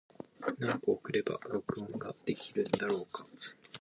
[0.57, 3.23] 何個送れば録音ができるんだろうか。